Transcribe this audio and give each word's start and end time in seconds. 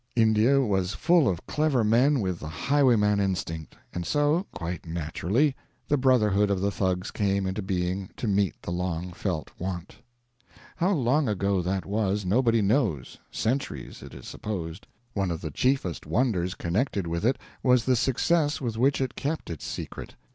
India 0.15 0.59
was 0.61 0.95
full 0.95 1.29
of 1.29 1.45
clever 1.45 1.83
men 1.83 2.21
with 2.21 2.39
the 2.39 2.47
highwayman 2.47 3.19
instinct, 3.19 3.75
and 3.93 4.03
so, 4.03 4.47
quite 4.51 4.83
naturally, 4.87 5.55
the 5.89 5.95
brotherhood 5.95 6.49
of 6.49 6.59
the 6.59 6.71
Thugs 6.71 7.11
came 7.11 7.45
into 7.45 7.61
being 7.61 8.09
to 8.17 8.27
meet 8.27 8.59
the 8.63 8.71
long 8.71 9.13
felt 9.13 9.51
want. 9.59 9.97
How 10.77 10.89
long 10.91 11.27
ago 11.29 11.61
that 11.61 11.85
was 11.85 12.25
nobody 12.25 12.63
knows 12.63 13.19
centuries, 13.29 14.01
it 14.01 14.15
is 14.15 14.27
supposed. 14.27 14.87
One 15.13 15.29
of 15.29 15.41
the 15.41 15.51
chiefest 15.51 16.07
wonders 16.07 16.55
connected 16.55 17.05
with 17.05 17.23
it 17.23 17.37
was 17.61 17.85
the 17.85 17.95
success 17.95 18.59
with 18.59 18.77
which 18.79 19.01
it 19.01 19.15
kept 19.15 19.51
its 19.51 19.67
secret. 19.67 20.15